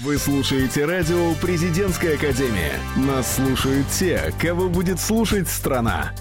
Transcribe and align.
Вы 0.00 0.16
слушаете 0.16 0.84
радио 0.84 1.34
«Президентская 1.42 2.14
академия». 2.14 2.78
Нас 2.94 3.34
слушают 3.34 3.88
те, 3.88 4.32
кого 4.40 4.68
будет 4.68 5.00
слушать 5.00 5.48
страна. 5.48 6.12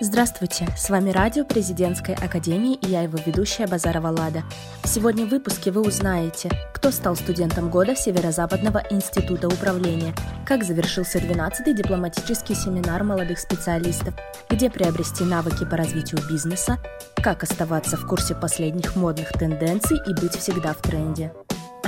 Здравствуйте, 0.00 0.66
с 0.76 0.90
вами 0.90 1.10
радио 1.10 1.44
Президентской 1.44 2.16
Академии 2.16 2.74
и 2.74 2.88
я 2.88 3.02
его 3.02 3.16
ведущая 3.24 3.68
Базарова 3.68 4.08
Лада. 4.08 4.42
Сегодня 4.84 5.26
в 5.26 5.28
выпуске 5.28 5.70
вы 5.70 5.82
узнаете, 5.82 6.50
кто 6.74 6.90
стал 6.90 7.14
студентом 7.14 7.70
года 7.70 7.94
Северо-Западного 7.94 8.82
института 8.90 9.46
управления, 9.46 10.12
как 10.44 10.64
завершился 10.64 11.18
12-й 11.18 11.74
дипломатический 11.74 12.56
семинар 12.56 13.04
молодых 13.04 13.38
специалистов, 13.38 14.14
где 14.50 14.70
приобрести 14.70 15.22
навыки 15.22 15.64
по 15.64 15.76
развитию 15.76 16.20
бизнеса, 16.28 16.78
как 17.14 17.44
оставаться 17.44 17.96
в 17.96 18.08
курсе 18.08 18.34
последних 18.34 18.96
модных 18.96 19.28
тенденций 19.34 19.98
и 20.04 20.20
быть 20.20 20.34
всегда 20.34 20.72
в 20.72 20.78
тренде. 20.78 21.32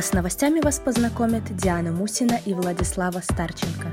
А 0.00 0.02
с 0.02 0.14
новостями 0.14 0.60
вас 0.60 0.78
познакомят 0.78 1.54
Диана 1.54 1.92
Мусина 1.92 2.40
и 2.46 2.54
Владислава 2.54 3.20
Старченко. 3.20 3.88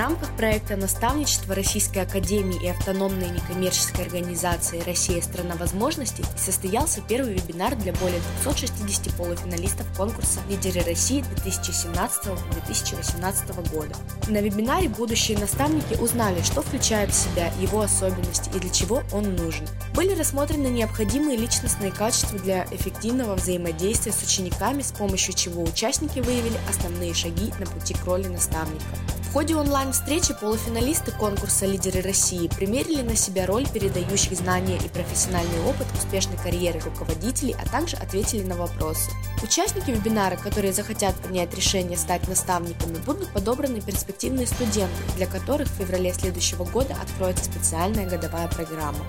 Рамках 0.00 0.34
проекта 0.34 0.76
наставничества 0.78 1.54
Российской 1.54 1.98
Академии 1.98 2.64
и 2.64 2.68
автономной 2.68 3.28
некоммерческой 3.28 4.06
организации 4.06 4.80
«Россия– 4.80 5.20
страна 5.24 5.56
возможностей» 5.56 6.24
состоялся 6.38 7.02
первый 7.06 7.34
вебинар 7.34 7.76
для 7.76 7.92
более 7.92 8.18
260 8.40 9.14
полуфиналистов 9.14 9.86
конкурса 9.94 10.40
«Лидеры 10.48 10.80
России» 10.86 11.22
2017-2018 11.44 13.70
года. 13.70 13.94
На 14.28 14.40
вебинаре 14.40 14.88
будущие 14.88 15.36
наставники 15.36 16.00
узнали, 16.00 16.40
что 16.40 16.62
включает 16.62 17.10
в 17.10 17.14
себя 17.14 17.52
его 17.60 17.82
особенности 17.82 18.48
и 18.56 18.58
для 18.58 18.70
чего 18.70 19.02
он 19.12 19.36
нужен. 19.36 19.66
Были 19.94 20.14
рассмотрены 20.14 20.68
необходимые 20.68 21.36
личностные 21.36 21.92
качества 21.92 22.38
для 22.38 22.64
эффективного 22.70 23.34
взаимодействия 23.34 24.12
с 24.12 24.22
учениками, 24.22 24.80
с 24.80 24.92
помощью 24.92 25.34
чего 25.34 25.62
участники 25.62 26.20
выявили 26.20 26.58
основные 26.70 27.12
шаги 27.12 27.52
на 27.58 27.66
пути 27.66 27.92
к 27.92 28.02
роли 28.06 28.28
наставника. 28.28 28.96
В 29.30 29.32
ходе 29.32 29.54
онлайн-встречи 29.90 30.38
полуфиналисты 30.40 31.10
конкурса 31.10 31.66
«Лидеры 31.66 32.00
России» 32.00 32.46
примерили 32.46 33.02
на 33.02 33.16
себя 33.16 33.44
роль 33.44 33.68
передающих 33.68 34.36
знания 34.36 34.76
и 34.76 34.88
профессиональный 34.88 35.60
опыт 35.68 35.86
успешной 35.98 36.36
карьеры 36.36 36.78
руководителей, 36.78 37.56
а 37.60 37.68
также 37.68 37.96
ответили 37.96 38.44
на 38.44 38.54
вопросы. 38.54 39.10
Участники 39.42 39.90
вебинара, 39.90 40.36
которые 40.36 40.72
захотят 40.72 41.16
принять 41.16 41.52
решение 41.56 41.98
стать 41.98 42.28
наставниками, 42.28 42.98
будут 43.04 43.32
подобраны 43.32 43.80
перспективные 43.80 44.46
студенты, 44.46 44.94
для 45.16 45.26
которых 45.26 45.66
в 45.68 45.78
феврале 45.78 46.12
следующего 46.14 46.64
года 46.64 46.94
откроется 47.02 47.46
специальная 47.46 48.08
годовая 48.08 48.46
программа. 48.46 49.04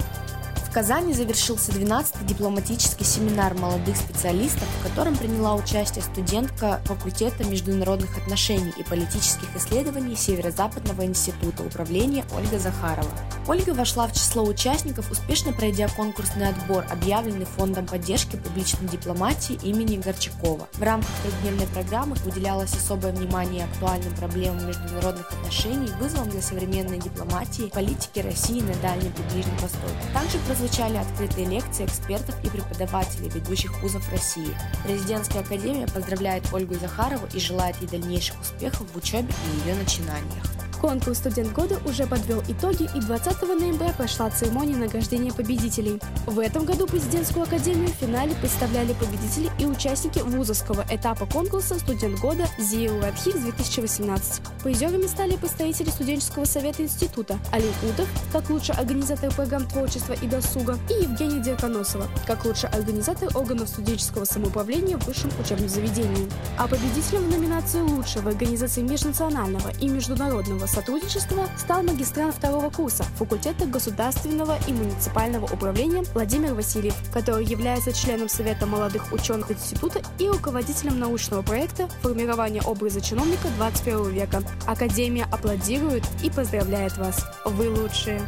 В 0.71 0.73
Казани 0.73 1.13
завершился 1.13 1.73
12-й 1.73 2.25
дипломатический 2.25 3.03
семинар 3.03 3.53
молодых 3.55 3.97
специалистов, 3.97 4.63
в 4.79 4.87
котором 4.87 5.17
приняла 5.17 5.55
участие 5.55 6.01
студентка 6.01 6.79
факультета 6.85 7.43
международных 7.43 8.17
отношений 8.17 8.71
и 8.77 8.83
политических 8.83 9.53
исследований 9.57 10.15
Северо-Западного 10.15 11.05
института 11.05 11.63
управления 11.63 12.23
Ольга 12.33 12.57
Захарова. 12.57 13.11
Ольга 13.49 13.71
вошла 13.71 14.07
в 14.07 14.13
число 14.13 14.45
участников, 14.45 15.11
успешно 15.11 15.51
пройдя 15.51 15.89
конкурсный 15.89 16.47
отбор, 16.47 16.85
объявленный 16.89 17.45
Фондом 17.57 17.85
поддержки 17.85 18.37
публичной 18.37 18.87
дипломатии 18.87 19.59
имени 19.63 19.97
Горчакова. 19.97 20.69
В 20.71 20.81
рамках 20.81 21.11
трехдневной 21.23 21.67
программы 21.67 22.15
уделялось 22.25 22.73
особое 22.73 23.11
внимание 23.11 23.65
актуальным 23.65 24.15
проблемам 24.15 24.65
международных 24.65 25.33
отношений, 25.33 25.91
вызовам 25.99 26.29
для 26.29 26.41
современной 26.41 26.99
дипломатии, 26.99 27.69
политики 27.73 28.19
России 28.19 28.61
на 28.61 28.75
Дальнем 28.75 29.11
и 29.17 29.33
Ближнем 29.33 29.57
Востоке. 29.57 29.95
Также 30.13 30.37
прозвучали 30.61 30.97
открытые 30.97 31.47
лекции 31.47 31.85
экспертов 31.85 32.35
и 32.43 32.49
преподавателей 32.49 33.29
ведущих 33.29 33.81
вузов 33.81 34.07
России. 34.11 34.55
Президентская 34.83 35.41
академия 35.41 35.87
поздравляет 35.87 36.43
Ольгу 36.53 36.75
Захарову 36.75 37.25
и 37.33 37.39
желает 37.39 37.75
ей 37.81 37.87
дальнейших 37.87 38.39
успехов 38.39 38.87
в 38.93 38.97
учебе 38.97 39.29
и 39.29 39.69
ее 39.69 39.75
начинаниях. 39.75 40.60
Конкурс 40.81 41.19
«Студент 41.19 41.53
года» 41.53 41.79
уже 41.85 42.07
подвел 42.07 42.41
итоги, 42.47 42.89
и 42.95 42.99
20 42.99 43.41
ноября 43.43 43.93
прошла 43.93 44.31
церемония 44.31 44.75
награждения 44.75 45.31
победителей. 45.31 46.01
В 46.25 46.39
этом 46.39 46.65
году 46.65 46.87
президентскую 46.87 47.43
академию 47.43 47.89
в 47.89 48.03
финале 48.03 48.33
представляли 48.41 48.93
победители 48.93 49.51
и 49.59 49.67
участники 49.67 50.17
вузовского 50.17 50.83
этапа 50.89 51.27
конкурса 51.27 51.77
«Студент 51.77 52.19
года» 52.19 52.47
ЗИУ 52.57 52.99
Радхикс-2018. 52.99 54.41
Призерами 54.63 55.05
стали 55.05 55.35
представители 55.35 55.89
студенческого 55.89 56.45
совета 56.45 56.81
института 56.81 57.37
Алим 57.51 57.73
Удов, 57.87 58.07
как 58.33 58.49
лучший 58.49 58.73
организатор 58.73 59.31
программ 59.31 59.67
творчества 59.67 60.13
и 60.13 60.25
досуга, 60.25 60.79
и 60.89 61.03
Евгения 61.03 61.41
Дерконосова, 61.41 62.07
как 62.25 62.43
лучший 62.43 62.69
организатор 62.69 63.29
органов 63.37 63.69
студенческого 63.69 64.25
самоуправления 64.25 64.97
в 64.97 65.05
высшем 65.05 65.29
учебном 65.39 65.69
заведении. 65.69 66.27
А 66.57 66.67
победителем 66.67 67.25
в 67.25 67.29
номинации 67.29 67.81
«Лучшего 67.81 68.31
организации 68.31 68.81
межнационального 68.81 69.71
и 69.79 69.87
международного 69.87 70.70
сотрудничества 70.71 71.47
стал 71.57 71.83
магистрант 71.83 72.35
второго 72.35 72.69
курса 72.69 73.03
факультета 73.17 73.65
государственного 73.65 74.57
и 74.67 74.73
муниципального 74.73 75.45
управления 75.45 76.03
Владимир 76.13 76.53
Васильев, 76.53 76.95
который 77.13 77.45
является 77.45 77.93
членом 77.93 78.29
Совета 78.29 78.65
молодых 78.65 79.11
ученых 79.11 79.51
института 79.51 80.01
и 80.17 80.27
руководителем 80.27 80.99
научного 80.99 81.41
проекта 81.41 81.87
«Формирование 82.01 82.61
образа 82.63 83.01
чиновника 83.01 83.47
21 83.57 84.11
века». 84.11 84.43
Академия 84.65 85.27
аплодирует 85.31 86.03
и 86.23 86.29
поздравляет 86.29 86.97
вас. 86.97 87.25
Вы 87.45 87.69
лучшие! 87.69 88.21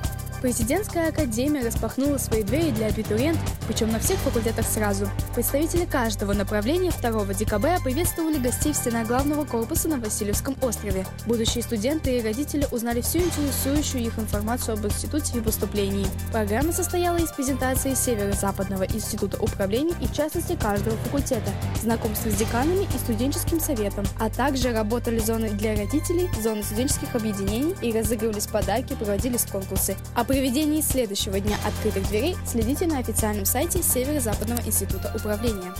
Президентская 0.43 1.07
академия 1.07 1.65
распахнула 1.65 2.17
свои 2.17 2.43
двери 2.43 2.71
для 2.71 2.87
абитуриентов, 2.87 3.49
причем 3.67 3.91
на 3.91 3.99
всех 3.99 4.17
факультетах 4.19 4.65
сразу. 4.65 5.09
Представители 5.35 5.85
каждого 5.85 6.33
направления 6.33 6.91
2 6.91 7.33
декабря 7.33 7.79
приветствовали 7.83 8.37
гостей 8.37 8.73
в 8.73 8.75
стенах 8.75 9.07
главного 9.07 9.45
корпуса 9.45 9.87
на 9.87 9.97
Васильевском 9.97 10.55
острове. 10.61 11.05
Будущие 11.25 11.63
студенты 11.63 12.17
и 12.17 12.21
родители 12.21 12.67
узнали 12.71 13.01
всю 13.01 13.19
интересующую 13.19 14.03
их 14.03 14.19
информацию 14.19 14.73
об 14.73 14.85
институте 14.85 15.37
и 15.37 15.41
поступлении. 15.41 16.07
Программа 16.31 16.71
состояла 16.71 17.17
из 17.17 17.31
презентации 17.31 17.93
Северо-Западного 17.93 18.83
института 18.83 19.41
управления 19.41 19.95
и 20.01 20.07
в 20.07 20.13
частности 20.13 20.55
каждого 20.55 20.97
факультета, 20.97 21.51
знакомства 21.81 22.29
с 22.29 22.35
деканами 22.35 22.83
и 22.83 22.97
студенческим 22.99 23.59
советом, 23.59 24.05
а 24.19 24.29
также 24.29 24.71
работали 24.71 25.19
зоны 25.19 25.49
для 25.49 25.75
родителей, 25.75 26.29
зоны 26.41 26.63
студенческих 26.63 27.15
объединений 27.15 27.75
и 27.81 27.91
разыгрывались 27.91 28.47
подарки, 28.47 28.93
проводились 28.93 29.45
конкурсы. 29.45 29.95
А 30.15 30.23
проведении 30.23 30.81
следующего 30.81 31.39
дня 31.39 31.57
открытых 31.65 32.07
дверей 32.09 32.35
следите 32.45 32.87
на 32.87 32.99
официальном 32.99 33.45
сайте 33.53 33.83
Северо-Западного 33.83 34.61
института 34.65 35.11
управления. 35.15 35.71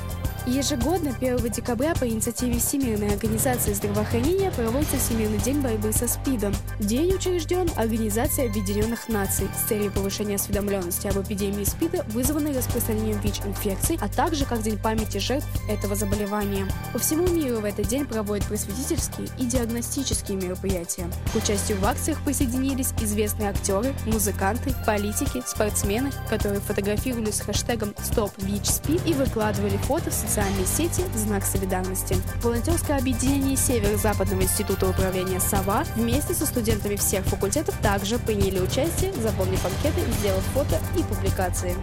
Ежегодно 0.45 1.15
1 1.21 1.37
декабря 1.51 1.95
по 1.95 2.05
инициативе 2.05 2.59
Всемирной 2.59 3.13
организации 3.13 3.71
здравоохранения 3.71 4.51
проводится 4.51 4.97
Всемирный 4.97 5.37
день 5.37 5.61
борьбы 5.61 5.93
со 5.93 6.05
СПИДом. 6.05 6.53
День 6.79 7.13
учрежден 7.13 7.69
Организацией 7.77 8.49
Объединенных 8.49 9.07
Наций 9.07 9.47
с 9.57 9.69
целью 9.69 9.89
повышения 9.89 10.35
осведомленности 10.35 11.07
об 11.07 11.17
эпидемии 11.17 11.63
СПИДа, 11.63 12.05
вызванной 12.09 12.57
распространением 12.57 13.21
ВИЧ-инфекций, 13.21 13.97
а 14.01 14.09
также 14.09 14.45
как 14.45 14.61
День 14.63 14.77
памяти 14.77 15.17
жертв 15.19 15.47
этого 15.69 15.95
заболевания. 15.95 16.67
По 16.91 16.99
всему 16.99 17.25
миру 17.25 17.61
в 17.61 17.65
этот 17.65 17.87
день 17.87 18.05
проводят 18.05 18.45
просветительские 18.45 19.29
и 19.37 19.45
диагностические 19.45 20.37
мероприятия. 20.37 21.07
К 21.31 21.37
участию 21.37 21.77
в 21.77 21.85
акциях 21.85 22.21
присоединились 22.25 22.91
известные 22.99 23.49
актеры, 23.49 23.93
музыканты, 24.05 24.75
политики, 24.85 25.41
спортсмены, 25.47 26.11
которые 26.29 26.59
фотографировались 26.59 27.35
с 27.35 27.41
хэштегом 27.41 27.95
«Стоп 28.03 28.31
ВИЧ-СПИД» 28.39 29.07
и 29.07 29.13
выкладывали 29.13 29.77
фото 29.77 30.11
в 30.11 30.32
социальные 30.33 30.65
сети 30.65 31.03
знак 31.15 31.45
солидарности. 31.45 32.15
Волонтерское 32.41 32.97
объединение 32.97 33.55
Северо-Западного 33.55 34.41
института 34.41 34.89
управления 34.89 35.39
«Сова» 35.39 35.83
вместе 35.95 36.33
со 36.33 36.47
студентами 36.47 36.95
всех 36.95 37.23
факультетов 37.25 37.77
также 37.83 38.17
приняли 38.17 38.59
участие, 38.59 39.13
заполнив 39.13 39.63
анкеты, 39.63 40.01
сделав 40.19 40.43
фото 40.45 40.79
и 40.97 41.03
публикации. 41.03 41.75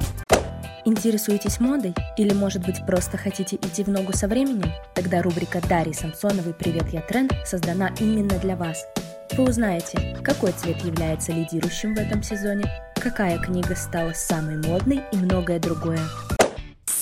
Интересуетесь 0.84 1.60
модой? 1.60 1.94
Или, 2.16 2.32
может 2.32 2.66
быть, 2.66 2.84
просто 2.84 3.16
хотите 3.16 3.54
идти 3.54 3.84
в 3.84 3.88
ногу 3.88 4.12
со 4.14 4.26
временем? 4.26 4.72
Тогда 4.94 5.22
рубрика 5.22 5.60
Дарьи 5.68 5.94
Самсоновой 5.94 6.52
«Привет, 6.52 6.88
я 6.92 7.02
тренд» 7.02 7.32
создана 7.46 7.92
именно 8.00 8.36
для 8.40 8.56
вас. 8.56 8.84
Вы 9.36 9.44
узнаете, 9.44 10.18
какой 10.24 10.50
цвет 10.50 10.78
является 10.84 11.30
лидирующим 11.30 11.94
в 11.94 11.98
этом 11.98 12.24
сезоне, 12.24 12.64
какая 12.96 13.38
книга 13.38 13.76
стала 13.76 14.12
самой 14.12 14.56
модной 14.56 15.02
и 15.12 15.16
многое 15.16 15.60
другое. 15.60 16.00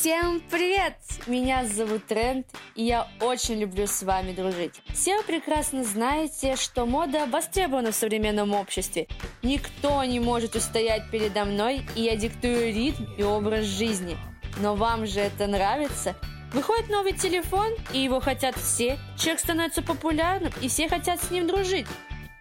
Всем 0.01 0.41
привет! 0.49 0.95
Меня 1.27 1.65
зовут 1.65 2.07
Трент, 2.07 2.47
и 2.77 2.85
я 2.85 3.09
очень 3.21 3.57
люблю 3.59 3.89
с 3.89 4.05
вами 4.05 4.31
дружить. 4.31 4.81
Все 4.95 5.17
вы 5.17 5.25
прекрасно 5.25 5.83
знаете, 5.83 6.55
что 6.55 6.87
мода 6.87 7.27
востребована 7.27 7.91
в 7.91 7.97
современном 7.97 8.55
обществе. 8.55 9.09
Никто 9.43 10.05
не 10.05 10.21
может 10.21 10.55
устоять 10.55 11.11
передо 11.11 11.45
мной, 11.45 11.83
и 11.97 12.03
я 12.03 12.15
диктую 12.15 12.73
ритм 12.73 13.07
и 13.19 13.25
образ 13.25 13.65
жизни. 13.65 14.17
Но 14.59 14.77
вам 14.77 15.05
же 15.05 15.19
это 15.19 15.49
нравится? 15.49 16.15
Выходит 16.53 16.89
новый 16.91 17.13
телефон, 17.13 17.73
и 17.93 17.99
его 17.99 18.21
хотят 18.21 18.57
все. 18.57 19.01
Человек 19.19 19.41
становится 19.41 19.83
популярным, 19.83 20.53
и 20.63 20.69
все 20.69 20.89
хотят 20.89 21.21
с 21.21 21.33
ним 21.33 21.49
дружить. 21.49 21.89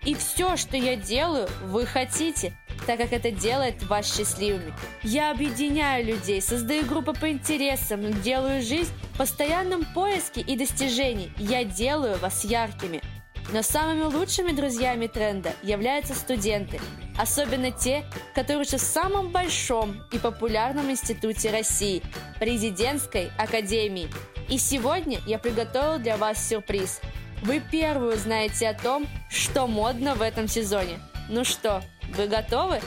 И 0.08 0.16
все, 0.16 0.56
что 0.56 0.78
я 0.78 0.96
делаю, 0.96 1.50
вы 1.66 1.86
хотите, 1.86 2.54
так 2.86 2.98
как 2.98 3.12
это 3.12 3.30
делает 3.30 3.84
вас 3.84 4.16
счастливыми. 4.16 4.74
Я 5.04 5.32
объединяю 5.32 6.06
людей, 6.06 6.42
создаю 6.42 6.86
группы 6.86 7.12
по 7.12 7.30
интересам, 7.30 8.14
делаю 8.22 8.62
жизнь 8.62 8.94
в 9.14 9.18
постоянном 9.18 9.84
поиске 9.94 10.40
и 10.40 10.56
достижении. 10.56 11.34
Я 11.38 11.66
делаю 11.66 12.18
вас 12.20 12.46
яркими. 12.46 13.02
Но 13.52 13.62
самыми 13.62 14.04
лучшими 14.04 14.54
друзьями 14.54 15.08
тренда 15.08 15.52
являются 15.62 16.16
студенты, 16.16 16.80
особенно 17.18 17.72
те, 17.72 18.06
которые 18.34 18.62
учатся 18.62 18.78
в 18.78 18.82
самом 18.82 19.34
большом 19.34 20.04
и 20.14 20.20
популярном 20.20 20.90
институте 20.90 21.52
России– 21.52 22.02
Президентской 22.40 23.30
академии. 23.38 24.10
И 24.48 24.58
сегодня 24.58 25.20
я 25.28 25.38
приготовил 25.38 26.00
для 26.00 26.16
вас 26.16 26.48
сюрприз. 26.48 27.02
Вы 27.42 27.60
первые 27.60 28.16
узнаете 28.16 28.70
о 28.70 28.74
том, 28.74 29.08
что 29.30 29.68
модно 29.68 30.16
в 30.16 30.22
этом 30.22 30.48
сезоне. 30.48 31.00
Ну 31.30 31.44
что, 31.44 31.82
вы 32.16 32.28
готовы? 32.28 32.80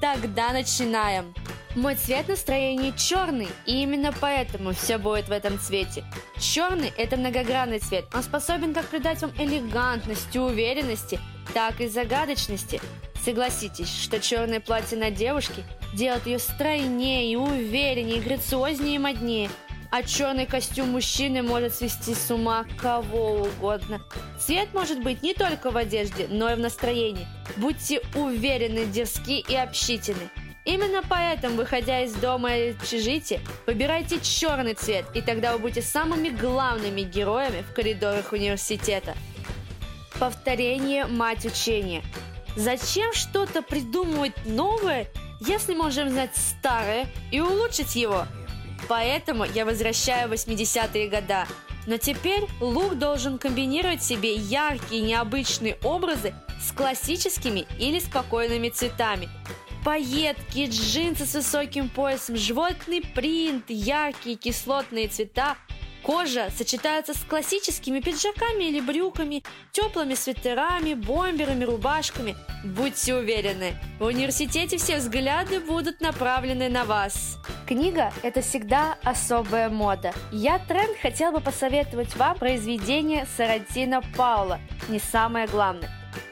Тогда 0.00 0.52
начинаем! 0.52 1.34
Мой 1.74 1.96
цвет 1.96 2.28
настроения 2.28 2.92
черный, 2.96 3.48
и 3.66 3.82
именно 3.82 4.12
поэтому 4.20 4.72
все 4.72 4.96
будет 4.96 5.28
в 5.28 5.32
этом 5.32 5.58
цвете. 5.58 6.04
Черный– 6.38 6.92
это 6.96 7.16
многогранный 7.16 7.80
цвет. 7.80 8.04
Он 8.14 8.22
способен 8.22 8.72
как 8.72 8.86
придать 8.86 9.20
вам 9.22 9.32
элегантности, 9.38 10.38
уверенности, 10.38 11.18
так 11.52 11.80
и 11.80 11.88
загадочности. 11.88 12.80
Согласитесь, 13.24 13.88
что 13.88 14.20
черное 14.20 14.60
платье 14.60 14.96
на 14.96 15.10
девушке 15.10 15.64
делает 15.94 16.26
ее 16.26 16.38
стройнее, 16.38 17.38
увереннее, 17.38 18.20
грациознее 18.20 18.96
и 18.96 18.98
моднее. 18.98 19.50
А 19.96 20.02
черный 20.02 20.44
костюм 20.44 20.88
мужчины 20.88 21.40
может 21.40 21.72
свести 21.72 22.16
с 22.16 22.28
ума 22.28 22.66
кого 22.78 23.42
угодно. 23.42 24.02
Цвет 24.40 24.74
может 24.74 25.00
быть 25.00 25.22
не 25.22 25.34
только 25.34 25.70
в 25.70 25.76
одежде, 25.76 26.26
но 26.28 26.50
и 26.50 26.56
в 26.56 26.58
настроении. 26.58 27.28
Будьте 27.58 28.02
уверены, 28.16 28.86
дерзки 28.86 29.38
и 29.38 29.54
общительны. 29.54 30.30
Именно 30.64 31.04
поэтому, 31.08 31.54
выходя 31.54 32.02
из 32.02 32.12
дома 32.14 32.56
или 32.56 32.72
общежития, 32.72 33.40
выбирайте 33.68 34.18
черный 34.20 34.74
цвет, 34.74 35.04
и 35.14 35.22
тогда 35.22 35.52
вы 35.52 35.60
будете 35.60 35.82
самыми 35.82 36.30
главными 36.30 37.02
героями 37.02 37.62
в 37.62 37.72
коридорах 37.72 38.32
университета. 38.32 39.14
Повторение– 40.18 41.06
мать 41.06 41.46
учения. 41.46 42.02
Зачем 42.56 43.12
что-то 43.12 43.62
придумывать 43.62 44.34
новое, 44.44 45.06
если 45.40 45.72
можем 45.72 46.08
знать 46.10 46.34
старое 46.34 47.06
и 47.30 47.40
улучшить 47.40 47.94
его? 47.94 48.26
Поэтому 48.88 49.44
я 49.44 49.64
возвращаю 49.64 50.30
80-е 50.30 51.08
года. 51.08 51.46
Но 51.86 51.96
теперь 51.98 52.44
лук 52.60 52.98
должен 52.98 53.38
комбинировать 53.38 54.00
в 54.00 54.04
себе 54.04 54.34
яркие 54.34 55.02
необычные 55.02 55.76
образы 55.82 56.34
с 56.60 56.72
классическими 56.72 57.66
или 57.78 57.98
спокойными 57.98 58.70
цветами– 58.70 59.28
Пайетки, 59.84 60.66
джинсы 60.70 61.26
с 61.26 61.34
высоким 61.34 61.90
поясом, 61.90 62.38
животный 62.38 63.02
принт, 63.02 63.68
яркие 63.68 64.36
кислотные 64.36 65.08
цвета. 65.08 65.56
Кожа 66.04 66.50
сочетается 66.54 67.14
с 67.14 67.24
классическими 67.24 67.98
пиджаками 67.98 68.64
или 68.64 68.80
брюками, 68.80 69.42
теплыми 69.72 70.14
свитерами, 70.14 70.92
бомберами, 70.92 71.64
рубашками. 71.64 72.36
Будьте 72.62 73.14
уверены, 73.14 73.74
в 73.98 74.04
университете 74.04 74.76
все 74.76 74.98
взгляды 74.98 75.60
будут 75.60 76.02
направлены 76.02 76.68
на 76.68 76.84
вас. 76.84 77.38
Книга– 77.66 78.12
это 78.22 78.42
всегда 78.42 78.98
особая 79.02 79.70
мода. 79.70 80.12
Я, 80.30 80.58
Тренд, 80.58 80.98
хотел 81.00 81.32
бы 81.32 81.40
посоветовать 81.40 82.14
вам 82.16 82.36
произведение 82.36 83.26
Сарантино 83.38 84.02
Паула 84.14 84.60
«Не 84.90 84.98
самое 84.98 85.46
главное» 85.46 85.90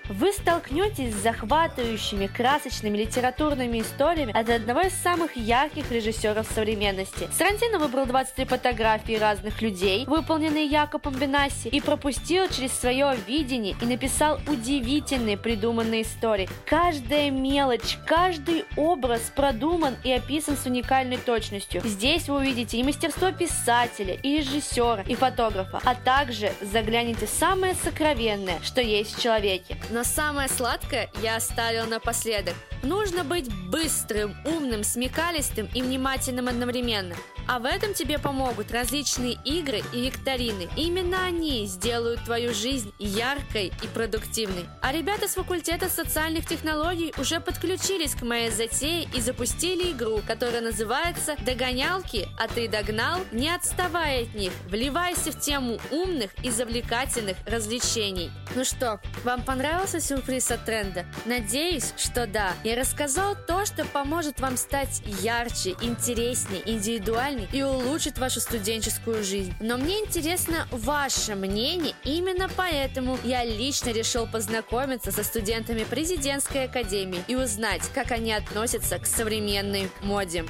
вы 0.09 0.33
столкнетесь 0.33 1.15
с 1.15 1.23
захватывающими 1.23 2.27
красочными 2.27 2.99
литературными 2.99 3.81
историями 3.81 4.37
от 4.37 4.49
одного 4.49 4.83
из 4.83 4.93
самых 4.95 5.37
ярких 5.37 5.91
режиссеров 5.91 6.47
современности. 6.47 7.29
Сарантино 7.33 7.79
выбрал 7.79 8.07
23 8.07 8.45
фотографии 8.45 9.15
разных 9.15 9.63
людей, 9.63 10.05
выполненные 10.07 10.67
Якобом 10.67 11.15
Бенаси, 11.15 11.69
и 11.69 11.81
пропустил 11.81 12.49
через 12.49 12.73
свое 12.73 13.17
видение 13.27 13.77
и 13.81 13.85
написал 13.87 14.41
удивительные 14.47 15.37
придуманные 15.37 16.03
истории. 16.03 16.49
Каждая 16.67 17.31
мелочь, 17.31 17.99
каждый 18.07 18.65
образ 18.77 19.33
продуман 19.35 19.97
и 20.05 20.13
описан 20.13 20.57
с 20.57 20.67
уникальной 20.67 21.19
точностью. 21.19 21.83
Здесь 21.85 22.29
вы 22.29 22.37
увидите 22.37 22.79
и 22.79 22.83
мастерство 22.83 23.31
писателя, 23.33 24.15
и 24.15 24.39
режиссера, 24.39 25.03
и 25.07 25.15
фотографа, 25.15 25.81
а 25.85 25.95
также 25.95 26.53
загляните 26.61 27.27
самое 27.27 27.75
сокровенное, 27.75 28.59
что 28.63 28.81
есть 28.81 29.17
в 29.17 29.23
человеке. 29.23 29.77
Но 29.93 30.05
самое 30.05 30.49
сладкое 30.49 31.11
я 31.21 31.37
оставил 31.37 31.87
напоследок. 31.87 32.55
Нужно 32.83 33.25
быть 33.25 33.53
быстрым, 33.69 34.35
умным, 34.47 34.85
смекалистым 34.85 35.69
и 35.75 35.83
внимательным 35.83 36.49
одновременно. 36.49 37.15
А 37.47 37.59
в 37.59 37.65
этом 37.65 37.93
тебе 37.93 38.19
помогут 38.19 38.73
различные 38.73 39.37
игры 39.45 39.83
и 39.93 40.07
викторины. 40.07 40.69
Именно 40.77 41.25
они 41.25 41.67
сделают 41.67 42.25
твою 42.25 42.55
жизнь 42.55 42.93
яркой 42.99 43.73
и 43.83 43.87
продуктивной. 43.89 44.67
А 44.81 44.93
ребята 44.93 45.29
с 45.29 45.35
факультета 45.35 45.89
социальных 45.89 46.47
технологий 46.47 47.13
уже 47.19 47.41
подключились 47.41 48.15
к 48.15 48.23
моей 48.23 48.51
затее 48.51 49.09
и 49.15 49.21
запустили 49.21 49.93
игру, 49.93 50.21
которая 50.27 50.61
называется 50.61 51.37
«Догонялки, 51.45 52.29
а 52.39 52.49
ты 52.49 52.69
догнал?» 52.69 53.21
Не 53.33 53.51
отставай 53.55 54.23
от 54.23 54.35
них, 54.35 54.53
вливайся 54.69 55.33
в 55.33 55.41
тему 55.41 55.79
умных 55.91 56.31
и 56.43 56.51
завлекательных 56.51 57.37
развлечений. 57.47 58.31
Ну 58.55 58.65
что, 58.65 59.01
вам 59.25 59.43
понравился 59.83 60.01
сюрприз 60.01 60.51
от 60.51 60.65
тренда? 60.65 61.05
Надеюсь, 61.25 61.93
что 61.97 62.27
да. 62.27 62.53
Я 62.63 62.77
рассказал 62.77 63.37
то, 63.47 63.65
что 63.65 63.85
поможет 63.85 64.41
вам 64.41 64.57
стать 64.57 65.03
ярче, 65.23 65.75
интереснее, 65.81 66.63
индивидуальнее 66.65 67.23
актуальный 67.23 67.49
и 67.53 67.63
улучшит 67.63 68.19
вашу 68.19 68.41
студенческую 68.41 69.23
жизнь. 69.23 69.55
Но 69.61 69.77
мне 69.77 70.01
интересно 70.01 70.67
ваше 70.71 71.35
мнение, 71.35 71.95
именно 72.05 72.49
поэтому 72.57 73.19
я 73.25 73.45
лично 73.45 73.91
решил 73.91 74.27
познакомиться 74.27 75.13
со 75.13 75.23
студентами 75.23 75.85
президентской 75.85 76.65
академии 76.65 77.23
и 77.29 77.37
узнать, 77.37 77.83
как 77.95 78.11
они 78.11 78.33
относятся 78.33 78.99
к 78.99 79.07
современной 79.07 79.91
моде. 80.03 80.45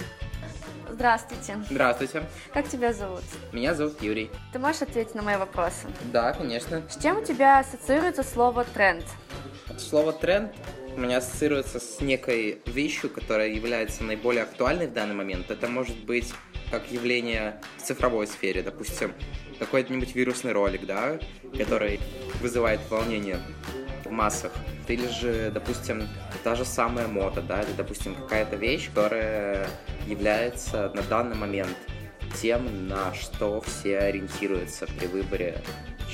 Здравствуйте. 0.93 1.57
Здравствуйте. 1.71 2.23
Как 2.53 2.69
тебя 2.69 2.93
зовут? 2.93 3.23
Меня 3.51 3.75
зовут 3.75 4.03
Юрий. 4.03 4.31
Ты 4.53 4.59
можешь 4.59 4.83
ответить 4.83 5.15
на 5.15 5.23
мои 5.23 5.37
вопросы? 5.37 5.89
Да, 6.13 6.35
конечно. 6.35 6.83
С 6.91 7.03
чем 7.03 7.19
у 7.19 7.25
тебя 7.25 7.61
ассоциируется 7.61 8.23
слово 8.23 8.65
тренд? 8.65 9.05
Слово 9.79 10.13
тренд 10.13 10.53
у 10.95 11.01
меня 11.01 11.17
ассоциируется 11.17 11.81
с 11.81 12.01
некой 12.01 12.61
вещью, 12.67 13.09
которая 13.09 13.49
является 13.49 14.05
наиболее 14.05 14.43
актуальной 14.43 14.87
в 14.87 14.93
данный 14.93 15.15
момент. 15.15 15.51
Это 15.51 15.67
может 15.67 15.97
быть 16.05 16.35
как 16.71 16.91
явление 16.91 17.59
в 17.79 17.83
цифровой 17.83 18.27
сфере, 18.27 18.63
допустим, 18.63 19.15
какой-нибудь 19.59 20.15
вирусный 20.15 20.53
ролик, 20.53 20.85
да, 20.85 21.19
который 21.57 22.01
вызывает 22.41 22.81
волнение 22.91 23.39
в 24.05 24.11
массах. 24.11 24.53
Или 24.89 25.09
же, 25.09 25.51
допустим, 25.51 26.09
та 26.45 26.55
же 26.55 26.65
самая 26.65 27.07
мода, 27.07 27.41
да, 27.41 27.63
или, 27.63 27.73
допустим, 27.73 28.15
какая-то 28.15 28.57
вещь, 28.57 28.89
которая 28.89 29.69
является 30.07 30.91
на 30.95 31.03
данный 31.03 31.37
момент 31.37 31.77
тем, 32.41 32.89
на 32.89 33.15
что 33.15 33.61
все 33.61 33.99
ориентируются 33.99 34.87
при 34.87 35.07
выборе 35.07 35.63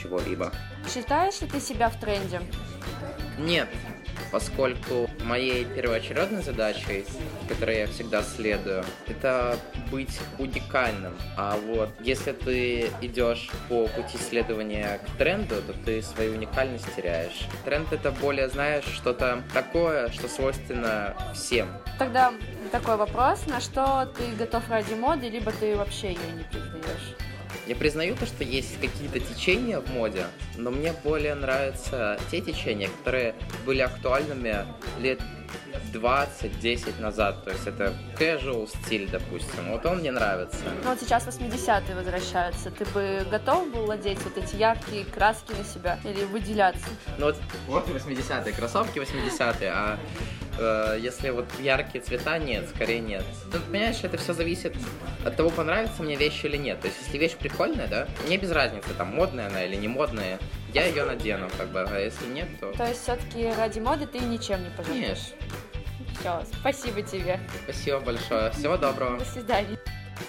чего-либо. 0.01 0.53
Считаешь 0.93 1.41
ли 1.41 1.49
ты 1.49 1.61
себя 1.61 1.89
в 1.89 1.99
тренде? 1.99 2.41
Нет, 3.39 3.69
поскольку 4.31 5.09
моей 5.25 5.65
первоочередной 5.65 6.43
задачей, 6.43 7.05
которой 7.49 7.79
я 7.79 7.87
всегда 7.87 8.23
следую, 8.23 8.85
это 9.07 9.57
быть 9.91 10.19
уникальным. 10.39 11.15
А 11.37 11.57
вот 11.57 11.91
если 12.01 12.33
ты 12.33 12.91
идешь 13.01 13.51
по 13.69 13.89
пути 13.89 14.19
следования 14.19 14.99
к 14.99 15.19
тренду, 15.19 15.57
то 15.63 15.73
ты 15.85 16.03
свою 16.03 16.35
уникальность 16.35 16.87
теряешь. 16.95 17.47
Тренд 17.65 17.93
это 17.93 18.11
более, 18.11 18.49
знаешь, 18.49 18.85
что-то 18.85 19.43
такое, 19.53 20.11
что 20.11 20.29
свойственно 20.29 21.15
всем. 21.35 21.69
Тогда 21.99 22.33
такой 22.71 22.97
вопрос, 22.97 23.47
на 23.47 23.61
что 23.61 24.13
ты 24.17 24.25
готов 24.39 24.69
ради 24.69 24.95
моды, 24.95 25.29
либо 25.29 25.53
ты 25.53 25.77
вообще 25.77 26.09
ее 26.09 26.33
не 26.37 26.45
признаешь? 26.45 27.17
Я 27.67 27.77
признаю 27.77 28.17
то, 28.17 28.27
что 28.27 28.45
есть 28.45 28.81
какие-то 28.81 29.21
течения 29.21 29.81
в 29.81 29.91
моде, 29.91 30.27
но 30.57 30.71
мне 30.71 30.93
более 31.05 31.35
нравятся 31.35 32.19
те 32.31 32.41
течения, 32.41 32.89
которые 32.99 33.35
были 33.67 33.81
актуальными 33.81 34.65
лет 35.01 35.21
20-10 35.93 37.01
назад. 37.01 37.45
То 37.45 37.51
есть 37.51 37.67
это 37.67 37.95
casual 38.19 38.69
стиль, 38.69 39.09
допустим. 39.11 39.71
Вот 39.71 39.85
он 39.87 39.99
мне 39.99 40.11
нравится. 40.11 40.59
Ну 40.85 40.91
вот 40.91 41.01
сейчас 41.01 41.27
80-е 41.27 41.95
возвращаются. 41.95 42.71
Ты 42.71 42.85
бы 42.87 43.27
готов 43.31 43.73
был 43.73 43.87
владеть 43.87 44.23
вот 44.23 44.37
эти 44.37 44.57
яркие 44.57 45.05
краски 45.05 45.53
на 45.53 45.65
себя 45.65 45.99
или 46.05 46.25
выделяться? 46.25 46.87
Ну 47.19 47.27
вот, 47.27 47.37
вот 47.67 47.89
80-е, 47.89 48.53
кроссовки 48.53 48.99
80-е, 48.99 49.71
а 49.71 49.99
Э, 50.59 50.99
если 51.01 51.31
вот 51.31 51.47
яркие 51.61 52.03
цвета, 52.03 52.39
нет, 52.39 52.69
скорее 52.69 53.01
нет. 53.01 53.25
Тут, 53.53 53.63
понимаешь, 53.65 53.99
это 54.03 54.17
все 54.19 54.33
зависит 54.33 54.75
от 55.25 55.37
того, 55.37 55.51
понравится 55.51 56.03
мне 56.03 56.17
вещь 56.17 56.45
или 56.45 56.57
нет. 56.57 56.81
То 56.81 56.89
есть, 56.89 56.99
если 57.05 57.19
вещь 57.19 57.37
прикольная, 57.37 57.87
да, 57.87 58.09
мне 58.27 58.37
без 58.39 58.51
разницы, 58.51 58.89
там, 58.97 59.15
модная 59.15 59.47
она 59.47 59.65
или 59.65 59.77
не 59.77 59.89
модная. 59.89 60.39
Я 60.75 60.87
ее 60.87 61.05
надену, 61.05 61.49
как 61.57 61.69
бы, 61.71 61.83
а 61.83 61.99
если 61.99 62.27
нет, 62.27 62.49
то... 62.61 62.73
То 62.73 62.87
есть 62.87 63.03
все-таки 63.03 63.51
ради 63.53 63.79
моды 63.79 64.07
ты 64.07 64.19
ничем 64.19 64.63
не 64.63 64.71
пожалеешь? 64.71 65.33
Конечно. 65.33 65.59
Все, 66.21 66.43
спасибо 66.59 67.03
тебе. 67.03 67.41
Спасибо 67.65 68.01
большое. 68.01 68.51
Всего 68.51 68.77
доброго. 68.77 69.19
До 69.19 69.25
свидания. 69.25 69.79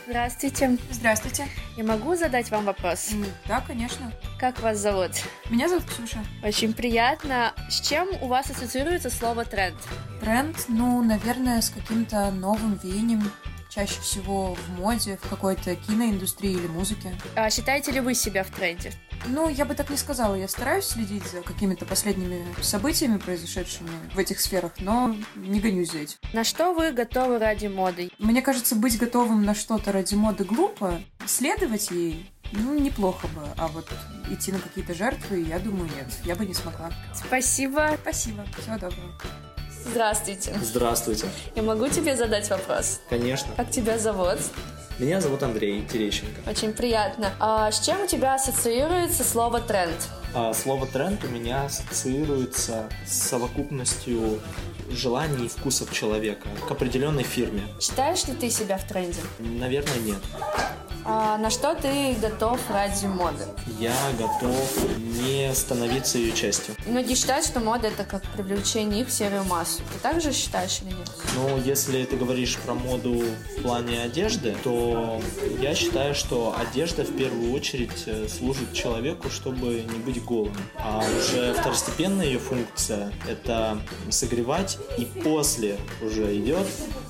Здравствуйте. 0.06 0.78
Здравствуйте. 0.92 1.48
Я 1.76 1.84
могу 1.84 2.16
задать 2.16 2.52
вам 2.52 2.66
вопрос? 2.66 3.12
Да, 3.48 3.64
конечно. 3.66 4.12
Как 4.40 4.60
вас 4.60 4.78
зовут? 4.78 5.12
Меня 5.50 5.68
зовут 5.68 5.86
Ксюша. 5.86 6.24
Очень 6.44 6.74
приятно. 6.74 7.54
С 7.70 7.82
чем 7.82 8.08
у 8.22 8.28
вас 8.28 8.52
ассоциируется 8.52 9.10
слово 9.10 9.46
тренд? 9.46 9.78
Тренд, 10.22 10.66
ну, 10.68 11.02
наверное, 11.04 11.62
с 11.62 11.72
каким-то 11.72 12.30
новым 12.32 12.80
веянием. 12.84 13.32
Чаще 13.70 14.02
всего 14.02 14.56
в 14.56 14.80
моде, 14.80 15.20
в 15.22 15.30
какой-то 15.30 15.76
киноиндустрии 15.76 16.54
или 16.54 16.68
музыке. 16.68 17.14
А 17.36 17.50
считаете 17.52 17.92
ли 17.92 18.00
вы 18.00 18.16
себя 18.16 18.44
в 18.44 18.50
тренде? 18.50 18.92
Ну, 19.28 19.48
я 19.48 19.66
бы 19.66 19.76
так 19.76 19.90
не 19.90 19.98
сказала. 19.98 20.34
Я 20.34 20.48
стараюсь 20.48 20.86
следить 20.86 21.24
за 21.28 21.42
какими-то 21.42 21.86
последними 21.86 22.44
событиями, 22.62 23.18
произошедшими 23.18 23.90
в 24.14 24.18
этих 24.18 24.40
сферах, 24.40 24.74
но 24.80 25.16
не 25.36 25.60
гонюсь 25.60 25.92
за 25.92 26.00
этим. 26.00 26.18
На 26.34 26.44
что 26.44 26.74
вы 26.74 26.92
готовы 26.92 27.38
ради 27.38 27.68
моды? 27.68 28.10
Мне 28.18 28.42
кажется, 28.42 28.76
быть 28.76 28.98
готовым 28.98 29.44
на 29.46 29.54
что-то 29.54 29.92
ради 29.92 30.16
моды 30.16 30.46
глупо. 30.46 31.02
Следовать 31.28 31.92
ей, 31.92 32.32
ну, 32.52 32.78
неплохо 32.80 33.28
бы. 33.28 33.44
А 33.58 33.68
вот 33.68 33.88
идти 34.30 34.52
на 34.52 34.60
какие-то 34.60 34.94
жертвы, 34.94 35.42
я 35.42 35.60
думаю, 35.60 35.90
нет. 35.96 36.08
Я 36.24 36.36
бы 36.36 36.46
не 36.46 36.54
смогла. 36.54 36.92
Спасибо. 37.14 37.98
Спасибо. 38.02 38.46
Всего 38.58 38.78
доброго. 38.78 39.14
Здравствуйте. 39.86 40.54
Здравствуйте. 40.62 41.28
Я 41.56 41.64
могу 41.64 41.88
тебе 41.88 42.16
задать 42.16 42.50
вопрос? 42.50 43.00
Конечно. 43.10 43.50
Как 43.56 43.72
тебя 43.72 43.98
зовут? 43.98 44.40
Меня 45.00 45.22
зовут 45.22 45.44
Андрей 45.44 45.86
Терещенко. 45.86 46.50
Очень 46.50 46.74
приятно. 46.74 47.32
А 47.40 47.72
с 47.72 47.80
чем 47.86 48.02
у 48.02 48.08
тебя 48.08 48.36
ассоциируется 48.36 49.24
слово 49.24 49.62
тренд? 49.62 49.96
А 50.34 50.54
слово 50.54 50.86
тренд 50.86 51.24
у 51.24 51.28
меня 51.28 51.66
ассоциируется 51.66 52.90
с 53.08 53.14
совокупностью 53.14 54.42
желаний 54.92 55.46
и 55.46 55.48
вкусов 55.48 55.92
человека 55.94 56.50
к 56.68 56.72
определенной 56.72 57.24
фирме. 57.24 57.64
Считаешь 57.80 58.26
ли 58.26 58.34
ты 58.34 58.50
себя 58.50 58.78
в 58.78 58.86
тренде? 58.88 59.20
Наверное, 59.40 60.00
нет. 60.00 60.20
А 61.12 61.40
на 61.40 61.50
что 61.50 61.74
ты 61.74 62.14
готов 62.22 62.60
ради 62.70 63.08
моды? 63.08 63.44
Я 63.80 63.96
готов 64.20 64.78
не 64.98 65.52
становиться 65.56 66.20
ее 66.20 66.34
частью. 66.34 66.76
Многие 66.86 67.16
считают, 67.16 67.48
что 67.48 67.60
мода 67.60 67.88
это 67.88 68.04
как 68.04 68.22
привлечение 68.38 69.02
их 69.02 69.08
в 69.08 69.12
серую 69.12 69.44
массу. 69.46 69.82
Ты 69.92 70.00
также 70.04 70.32
считаешь 70.32 70.82
или 70.84 70.90
нет? 70.90 71.12
Но 71.36 71.58
если 71.58 72.06
ты 72.06 72.16
говоришь 72.16 72.58
про 72.58 72.76
моду 72.76 73.24
в 73.58 73.62
плане 73.64 74.04
одежды, 74.04 74.56
то 74.64 75.20
я 75.60 75.74
считаю, 75.74 76.14
что 76.14 76.56
одежда 76.56 77.04
в 77.04 77.18
первую 77.18 77.54
очередь 77.54 78.04
э, 78.06 78.28
служит 78.28 78.72
человеку, 78.74 79.32
чтобы 79.32 79.82
не 79.92 80.00
быть 80.06 80.24
голым. 80.24 80.56
А 80.78 81.00
уже 81.00 81.54
второстепенная 81.54 82.28
ее 82.28 82.40
функция– 82.40 83.12
это 83.28 83.80
согревать, 84.12 84.78
и 85.00 85.06
после 85.06 85.80
уже 86.04 86.38
идет 86.38 86.68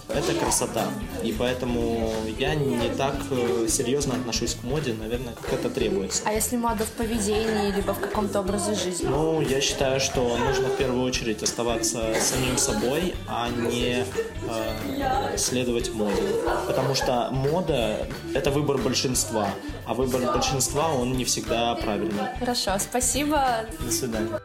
это 0.09 0.33
красота. 0.33 0.87
И 1.23 1.31
поэтому 1.31 2.11
я 2.37 2.55
не 2.55 2.89
так 2.89 3.15
э, 3.31 3.67
серьезно 3.67 4.15
отношусь 4.15 4.55
к 4.55 4.63
моде, 4.63 4.93
наверное, 4.93 5.33
как 5.33 5.53
это 5.53 5.69
требуется. 5.69 6.23
А 6.25 6.33
если 6.33 6.57
мода 6.57 6.83
в 6.83 6.91
поведении, 6.91 7.71
либо 7.75 7.93
в 7.93 7.99
каком-то 7.99 8.39
образе 8.39 8.73
жизни? 8.73 9.07
Ну, 9.07 9.41
я 9.41 9.61
считаю, 9.61 9.99
что 9.99 10.37
нужно 10.37 10.67
в 10.67 10.77
первую 10.77 11.03
очередь 11.03 11.43
оставаться 11.43 12.13
самим 12.19 12.57
собой, 12.57 13.13
а 13.27 13.49
не 13.49 14.03
э, 14.47 15.37
следовать 15.37 15.93
моде. 15.93 16.23
Потому 16.67 16.95
что 16.95 17.29
мода– 17.31 18.07
это 18.33 18.51
выбор 18.51 18.77
большинства, 18.77 19.49
а 19.85 19.93
выбор 19.93 20.21
большинства, 20.33 20.91
он 20.91 21.13
не 21.13 21.25
всегда 21.25 21.75
правильный. 21.75 22.23
Хорошо, 22.39 22.71
спасибо. 22.79 23.65
До 23.79 23.91
свидания. 23.91 24.41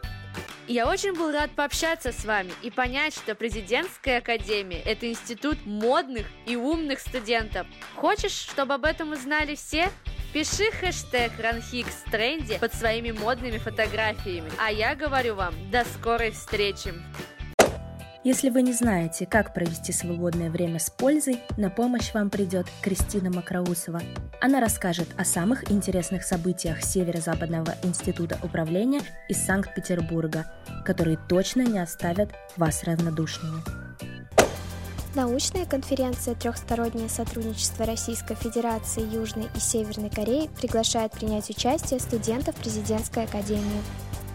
Я 0.67 0.87
очень 0.87 1.13
был 1.13 1.31
рад 1.31 1.51
пообщаться 1.51 2.11
с 2.11 2.25
вами 2.25 2.51
и 2.63 2.71
понять, 2.71 3.13
что 3.13 3.35
президентская 3.35 4.17
академия– 4.17 4.81
это 4.85 5.07
институт 5.07 5.63
модных 5.63 6.25
и 6.47 6.55
умных 6.55 6.99
студентов. 7.01 7.67
Хочешь, 7.95 8.31
чтобы 8.31 8.73
об 8.73 8.85
этом 8.85 9.11
узнали 9.11 9.53
все? 9.53 9.91
Пиши 10.33 10.71
хэштег 10.71 11.33
RunHixTrendy 11.39 12.59
под 12.59 12.73
своими 12.73 13.11
модными 13.11 13.59
фотографиями. 13.59 14.51
А 14.59 14.71
я 14.71 14.95
говорю 14.95 15.35
вам, 15.35 15.53
до 15.69 15.85
скорой 15.85 16.31
встречи! 16.31 16.93
Если 18.25 18.49
вы 18.49 18.63
не 18.63 18.73
знаете, 18.73 19.27
как 19.27 19.53
провести 19.53 19.91
свободное 19.91 20.49
время 20.49 20.79
с 20.79 20.89
пользой, 20.89 21.41
на 21.57 21.69
помощь 21.69 22.11
вам 22.11 22.31
придет 22.31 22.65
Кристина 22.81 23.29
Макроусова. 23.29 24.01
Она 24.41 24.59
расскажет 24.59 25.07
о 25.15 25.23
самых 25.23 25.71
интересных 25.71 26.23
событиях 26.23 26.81
Северо-Западного 26.81 27.75
института 27.83 28.39
управления 28.41 29.01
из 29.29 29.45
Санкт-Петербурга, 29.45 30.51
которые 30.83 31.19
точно 31.29 31.61
не 31.61 31.77
оставят 31.77 32.31
вас 32.57 32.83
равнодушными. 32.83 33.61
Научная 35.13 35.65
конференция 35.65 36.33
«Трехстороннее 36.33 37.09
сотрудничество 37.09 37.85
Российской 37.85 38.35
Федерации, 38.35 39.01
Южной 39.01 39.49
и 39.55 39.59
Северной 39.59 40.09
Кореи» 40.09 40.49
приглашает 40.59 41.11
принять 41.11 41.51
участие 41.51 41.99
студентов 41.99 42.55
президентской 42.55 43.25
академии. 43.25 43.83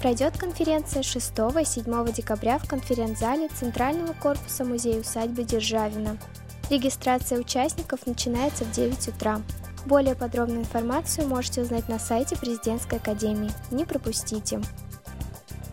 Пройдет 0.01 0.39
конференция 0.39 1.03
6 1.03 1.33
и 1.61 1.65
7 1.65 2.13
декабря 2.13 2.57
в 2.59 2.67
конференц-зале 2.67 3.49
Центрального 3.49 4.15
корпуса 4.15 4.65
музея-усадьбы 4.65 5.45
Державина. 5.45 6.17
Регистрация 6.71 7.39
участников 7.39 8.07
начинается 8.07 8.65
в 8.65 8.71
9 8.71 9.09
утра. 9.09 9.43
Более 9.85 10.15
подробную 10.15 10.61
информацию 10.61 11.29
можете 11.29 11.61
узнать 11.61 11.91
на 11.91 11.99
сайте 11.99 12.35
Президентской 12.37 12.95
академии. 12.95 13.51
Не 13.71 13.85
пропустите! 13.85 14.63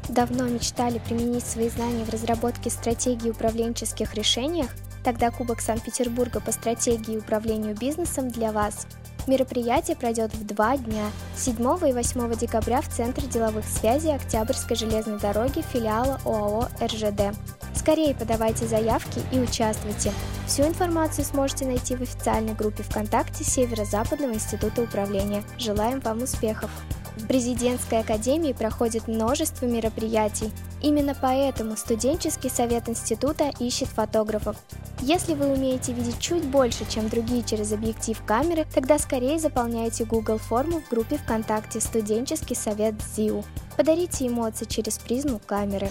Давно 0.10 0.46
мечтали 0.46 1.00
применить 1.00 1.46
свои 1.46 1.70
знания 1.70 2.04
в 2.04 2.10
разработке 2.10 2.70
стратегии 2.70 3.30
управленческих 3.30 4.14
решениях? 4.14 4.72
Тогда 5.06 5.32
Кубок 5.32 5.62
Санкт-Петербурга 5.62 6.42
по 6.42 6.52
стратегии 6.52 7.14
и 7.14 7.18
управлению 7.18 7.78
бизнесом 7.78 8.28
для 8.28 8.52
вас. 8.52 8.88
Мероприятие 9.28 9.98
пройдет 9.98 10.34
в 10.34 10.46
два 10.46 10.78
дня, 10.78 11.12
7 11.36 11.56
и 11.56 11.92
8 11.92 12.36
декабря 12.38 12.82
в 12.82 12.88
Центре 12.88 13.28
деловых 13.28 13.66
связей 13.66 14.16
Октябрьской 14.16 14.78
железной 14.78 15.20
дороги 15.20 15.62
филиала 15.74 16.20
ОАО 16.24 16.70
РЖД. 16.82 17.38
Скорее 17.76 18.16
подавайте 18.16 18.66
заявки 18.66 19.20
и 19.34 19.40
участвуйте. 19.40 20.14
Всю 20.48 20.64
информацию 20.64 21.26
сможете 21.26 21.66
найти 21.66 21.98
в 21.98 22.02
официальной 22.02 22.54
группе 22.54 22.84
ВКонтакте 22.84 23.44
Северо-Западного 23.44 24.34
института 24.34 24.82
управления. 24.82 25.44
Желаем 25.58 26.00
вам 26.00 26.24
успехов! 26.24 26.72
В 27.18 27.28
президентской 27.28 28.00
академии 28.00 28.54
проходит 28.54 29.10
множество 29.10 29.66
мероприятий. 29.66 30.52
Именно 30.82 31.16
поэтому 31.20 31.76
студенческий 31.76 32.50
совет 32.50 32.88
института 32.88 33.52
ищет 33.60 33.88
фотографов. 33.88 34.58
Если 35.02 35.34
вы 35.34 35.48
умеете 35.48 35.94
видеть 35.94 36.20
чуть 36.20 36.46
больше, 36.46 36.86
чем 36.90 37.10
другие 37.10 37.44
через 37.44 37.72
объектив 37.72 38.22
камеры, 38.26 38.66
тогда 38.74 39.00
скорее 39.00 39.40
заполняйте 39.40 40.06
Google 40.06 40.38
форму 40.38 40.82
в 40.82 40.90
группе 40.90 41.18
ВКонтакте 41.18 41.80
«Студенческий 41.80 42.56
совет 42.56 42.96
ЗИУ». 43.16 43.44
Подарите 43.76 44.28
эмоции 44.28 44.66
через 44.66 44.98
призму 44.98 45.40
камеры. 45.46 45.90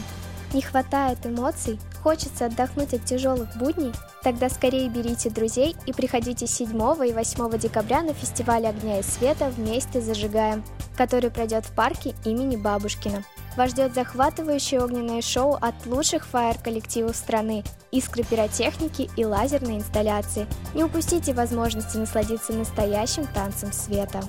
Не 0.52 0.62
хватает 0.62 1.26
эмоций? 1.26 1.78
Хочется 2.02 2.47
отдохнуть 2.47 2.95
от 2.95 3.05
тяжелых 3.05 3.57
будней? 3.57 3.93
Тогда 4.23 4.49
скорее 4.49 4.88
берите 4.88 5.28
друзей 5.28 5.76
и 5.87 5.93
приходите 5.93 6.47
7 6.47 6.69
и 6.71 7.12
8 7.12 7.59
декабря 7.59 8.02
на 8.02 8.14
фестиваль 8.14 8.66
огня 8.66 9.00
и 9.00 9.02
света 9.02 9.50
«Вместе 9.50 10.00
зажигаем», 10.00 10.64
который 10.97 11.31
пройдет 11.31 11.66
в 11.66 11.75
парке 11.75 12.14
имени 12.25 12.57
Бабушкина. 12.57 13.25
Вас 13.57 13.71
ждет 13.71 13.95
захватывающее 13.95 14.83
огненное 14.83 15.23
шоу 15.23 15.55
от 15.55 15.75
лучших 15.87 16.27
фаер-коллективов 16.27 17.17
страны, 17.17 17.65
искры 17.91 18.23
пиротехники 18.23 19.09
и 19.17 19.25
лазерной 19.25 19.79
инсталляции. 19.79 20.47
Не 20.75 20.85
упустите 20.85 21.33
возможности 21.33 21.97
насладиться 21.97 22.53
настоящим 22.53 23.27
танцем 23.29 23.73
света. 23.73 24.21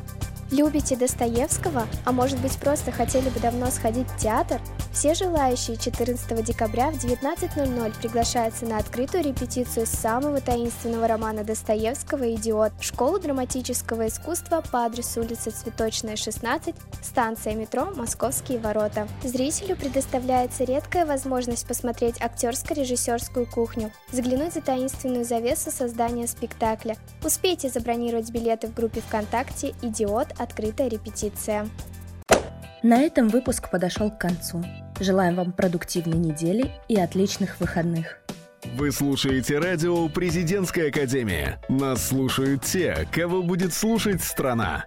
Любите 0.50 0.96
Достоевского? 0.96 1.88
А 2.06 2.12
может 2.14 2.40
быть 2.40 2.58
просто 2.58 2.94
хотели 2.94 3.30
бы 3.30 3.40
давно 3.42 3.70
сходить 3.70 4.10
в 4.10 4.18
театр? 4.18 4.62
Все 4.98 5.14
желающие 5.14 5.78
14 5.78 6.44
декабря 6.44 6.90
в 6.90 6.96
19.00 6.96 8.02
приглашаются 8.02 8.66
на 8.66 8.80
открытую 8.80 9.24
репетицию 9.24 9.86
самого 9.86 10.42
таинственного 10.42 11.08
романа 11.08 11.44
Достоевского 11.44 12.34
«Идиот» 12.34 12.72
в 12.80 12.84
школу 12.84 13.20
драматического 13.20 14.08
искусства 14.08 14.64
по 14.72 14.86
адресу 14.86 15.22
улица 15.22 15.52
Цветочная, 15.52 16.16
16, 16.16 16.74
станция 17.04 17.54
метро 17.54 17.92
«Московские 17.96 18.58
ворота». 18.58 19.08
Зрителю 19.24 19.76
предоставляется 19.76 20.64
редкая 20.64 21.06
возможность 21.06 21.68
посмотреть 21.68 22.20
актерско-режиссерскую 22.20 23.46
кухню, 23.46 23.92
заглянуть 24.12 24.56
за 24.56 24.62
таинственную 24.62 25.26
завесу 25.26 25.70
создания 25.70 26.26
спектакля. 26.26 26.98
Успейте 27.24 27.70
забронировать 27.70 28.32
билеты 28.32 28.66
в 28.66 28.74
группе 28.74 29.02
ВКонтакте 29.02 29.76
«Идиот. 29.84 30.30
Открытая 30.40 30.88
репетиция». 30.88 31.70
На 32.82 33.02
этом 33.02 33.28
выпуск 33.28 33.70
подошел 33.70 34.10
к 34.10 34.18
концу. 34.18 34.64
Желаем 35.00 35.36
вам 35.36 35.52
продуктивной 35.52 36.18
недели 36.18 36.72
и 36.88 37.00
отличных 37.00 37.60
выходных. 37.60 38.18
Вы 38.76 38.92
слушаете 38.92 39.60
радио 39.60 40.10
«Президентская 40.10 40.90
академия». 40.90 41.60
Нас 41.70 42.08
слушают 42.08 42.64
те, 42.64 43.08
кого 43.12 43.44
будет 43.44 43.74
слушать 43.74 44.24
страна. 44.24 44.86